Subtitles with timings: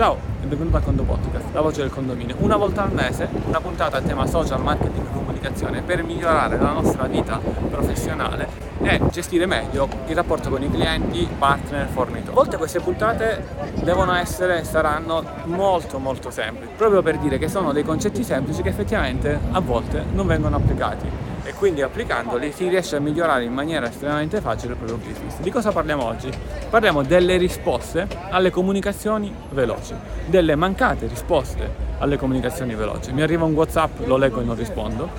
[0.00, 2.34] Ciao e benvenuto a Condo Podcast, la voce del condominio.
[2.38, 6.72] Una volta al mese, una puntata a tema social, marketing e comunicazione per migliorare la
[6.72, 7.38] nostra vita
[7.68, 8.48] professionale
[8.80, 12.30] e gestire meglio il rapporto con i clienti, partner, fornitori.
[12.30, 13.46] A volte queste puntate
[13.82, 18.70] devono essere, saranno molto molto semplici, proprio per dire che sono dei concetti semplici che
[18.70, 21.29] effettivamente a volte non vengono applicati e
[21.60, 25.40] quindi applicandoli si riesce a migliorare in maniera estremamente facile il proprio business.
[25.40, 26.30] Di cosa parliamo oggi?
[26.70, 29.94] Parliamo delle risposte alle comunicazioni veloci,
[30.24, 33.12] delle mancate risposte alle comunicazioni veloci.
[33.12, 35.10] Mi arriva un WhatsApp, lo leggo e non rispondo.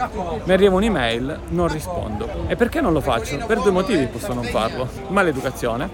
[0.46, 2.28] Mi arriva un'email, non rispondo.
[2.48, 3.38] E perché non lo faccio?
[3.46, 4.90] Per due motivi posso non farlo.
[5.10, 5.92] Maleducazione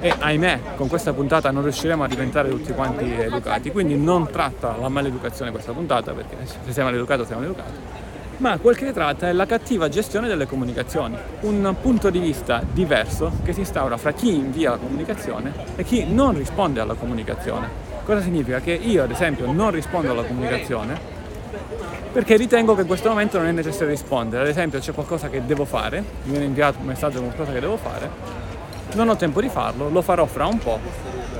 [0.00, 4.74] e ahimè con questa puntata non riusciremo a diventare tutti quanti educati, quindi non tratta
[4.80, 8.08] la maleducazione questa puntata perché se sei maleducato sei maleducato
[8.40, 13.32] ma quel che tratta è la cattiva gestione delle comunicazioni, un punto di vista diverso
[13.44, 17.68] che si instaura fra chi invia la comunicazione e chi non risponde alla comunicazione.
[18.02, 18.60] Cosa significa?
[18.60, 21.18] Che io ad esempio non rispondo alla comunicazione
[22.12, 24.42] perché ritengo che in questo momento non è necessario rispondere.
[24.42, 27.60] Ad esempio c'è qualcosa che devo fare, mi viene inviato un messaggio con qualcosa che
[27.60, 28.08] devo fare,
[28.94, 30.78] non ho tempo di farlo, lo farò fra un po'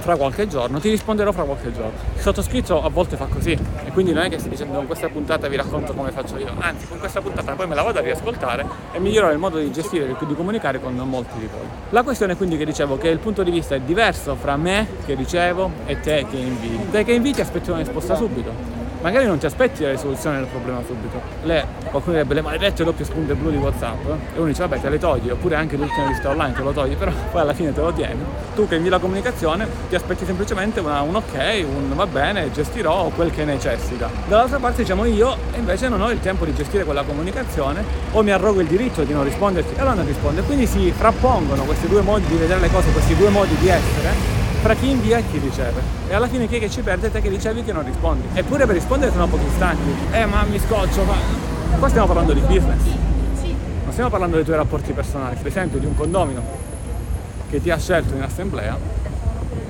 [0.00, 1.92] fra qualche giorno, ti risponderò fra qualche giorno.
[2.14, 5.08] Il sottoscritto a volte fa così e quindi non è che stai dicendo con questa
[5.08, 8.02] puntata vi racconto come faccio io, anzi con questa puntata poi me la vado a
[8.02, 11.66] riascoltare e migliorare il modo di gestire e di comunicare con molti di voi.
[11.90, 15.14] La questione quindi che dicevo che il punto di vista è diverso fra me che
[15.14, 16.90] ricevo e te che invii.
[16.90, 20.46] Te che invii ti aspetti una risposta subito magari non ti aspetti la risoluzione del
[20.46, 21.20] problema subito.
[21.42, 24.88] Le, qualcuno direbbe le maledette doppie spunte blu di WhatsApp e uno dice vabbè te
[24.88, 27.80] le togli, oppure anche l'ultima vista online te lo togli, però poi alla fine te
[27.80, 28.22] lo tieni.
[28.54, 33.10] Tu che invii la comunicazione ti aspetti semplicemente una, un ok, un va bene, gestirò
[33.14, 34.10] quel che necessita.
[34.26, 38.30] Dall'altra parte diciamo io invece non ho il tempo di gestire quella comunicazione o mi
[38.30, 40.42] arrogo il diritto di non risponderti e allora non risponde.
[40.42, 44.39] Quindi si frappongono questi due modi di vedere le cose, questi due modi di essere
[44.60, 45.80] fra chi invia e chi riceve.
[46.08, 47.10] E alla fine chi è che ci perde?
[47.10, 48.28] Te che ricevi che non rispondi.
[48.34, 49.94] Eppure per rispondere sono pochi istanti.
[50.12, 51.14] Eh ma mi scoccio, ma...
[51.78, 52.82] Qua stiamo parlando di business.
[53.82, 55.36] Non stiamo parlando dei tuoi rapporti personali.
[55.36, 56.42] Per esempio di un condomino
[57.48, 58.76] che ti ha scelto in assemblea,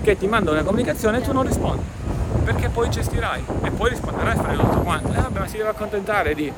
[0.02, 1.84] che ti manda una comunicazione e tu non rispondi.
[2.44, 5.12] Perché poi gestirai e poi risponderai e farai tutto quanto.
[5.12, 6.52] Eh vabbè ma si deve accontentare di...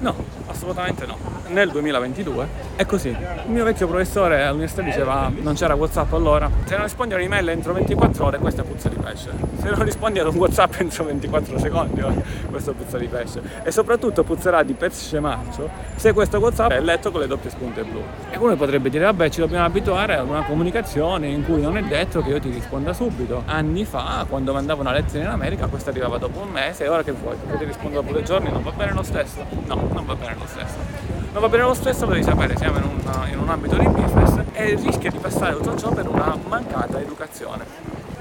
[0.00, 0.14] No,
[0.46, 3.08] assolutamente no nel 2022 è così.
[3.08, 7.48] Il mio vecchio professore all'università diceva non c'era Whatsapp allora, se non rispondi a un'email
[7.48, 9.30] entro 24 ore questa puzza di pesce,
[9.60, 12.02] se non rispondi ad un Whatsapp entro 24 secondi
[12.50, 16.80] questo è puzza di pesce e soprattutto puzzerà di pesce marcio se questo Whatsapp è
[16.80, 18.02] letto con le doppie spunte blu.
[18.30, 21.82] E uno potrebbe dire vabbè ci dobbiamo abituare a una comunicazione in cui non è
[21.82, 23.42] detto che io ti risponda subito.
[23.46, 27.02] Anni fa quando mandavo una lettera in America questa arrivava dopo un mese e ora
[27.02, 27.36] che vuoi?
[27.50, 29.44] Che ti rispondo dopo due giorni non va bene lo stesso?
[29.66, 31.05] No, non va bene lo stesso
[31.36, 34.40] non va bene lo stesso, devi sapere, siamo in un, in un ambito di business
[34.54, 37.62] e rischia di passare tutto ciò per una mancata educazione.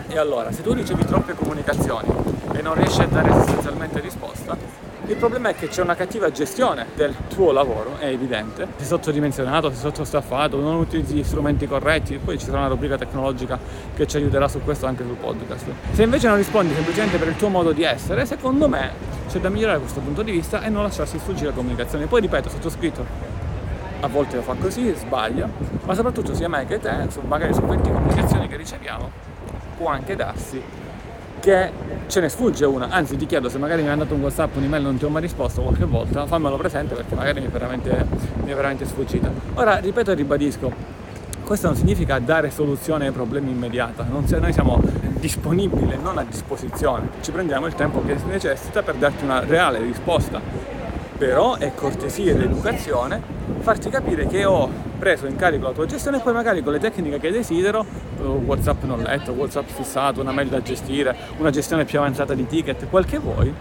[0.09, 2.09] E allora, se tu ricevi troppe comunicazioni
[2.51, 4.57] e non riesci a dare sostanzialmente risposta,
[5.05, 8.67] il problema è che c'è una cattiva gestione del tuo lavoro, è evidente.
[8.75, 13.57] Sei sottodimensionato, sei sottostaffato, non utilizzi gli strumenti corretti, poi ci sarà una rubrica tecnologica
[13.95, 15.67] che ci aiuterà su questo anche sul podcast.
[15.93, 19.49] Se invece non rispondi semplicemente per il tuo modo di essere, secondo me c'è da
[19.49, 22.05] migliorare questo punto di vista e non lasciarsi sfuggire la comunicazione.
[22.05, 23.05] Poi ripeto, sottoscritto
[24.01, 25.49] a volte lo fa così, sbaglia,
[25.83, 29.09] ma soprattutto sia me che te, magari su 20 comunicazioni che riceviamo,
[29.77, 30.61] può anche darsi
[31.39, 31.71] che
[32.07, 34.81] ce ne sfugge una, anzi ti chiedo se magari mi hai mandato un whatsapp, un'email
[34.81, 38.05] non ti ho mai risposto qualche volta, fammelo presente perché magari mi è veramente,
[38.43, 39.31] mi è veramente sfuggita.
[39.55, 40.71] Ora ripeto e ribadisco,
[41.43, 44.81] questo non significa dare soluzione ai problemi immediata, se, noi siamo
[45.25, 49.39] disponibili e non a disposizione, ci prendiamo il tempo che si necessita per darti una
[49.39, 50.39] reale risposta.
[51.17, 53.19] Però è cortesia ed educazione
[53.59, 54.69] farti capire che ho
[54.99, 57.83] preso in carico la tua gestione e poi magari con le tecniche che desidero,
[58.19, 62.87] WhatsApp non letto, WhatsApp fissato, una mail da gestire, una gestione più avanzata di ticket,
[62.89, 63.51] quel che vuoi,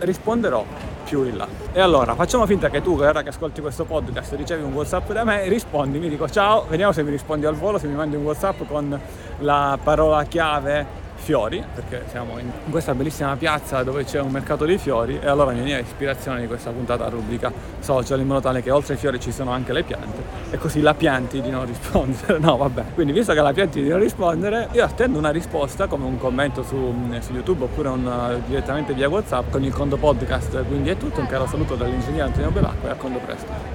[0.00, 0.64] risponderò
[1.10, 1.48] più in là.
[1.72, 5.24] E allora facciamo finta che tu, ora che ascolti questo podcast, ricevi un WhatsApp da
[5.24, 8.22] me, rispondi, mi dico ciao, vediamo se mi rispondi al volo, se mi mandi un
[8.22, 8.98] WhatsApp con
[9.40, 14.78] la parola chiave fiori, perché siamo in questa bellissima piazza dove c'è un mercato di
[14.78, 18.70] fiori e allora mi viene ispirazione di questa puntata rubrica social in modo tale che
[18.70, 22.38] oltre ai fiori ci sono anche le piante e così la pianti di non rispondere.
[22.38, 22.84] No, vabbè.
[22.94, 26.62] Quindi visto che la pianti di non rispondere, io attendo una risposta come un commento
[26.62, 30.64] su, su YouTube oppure un, direttamente via WhatsApp con il Condo Podcast.
[30.66, 33.68] Quindi è tutto, un caro saluto dall'ingegnere Antonio Belacqua e a Condo presto.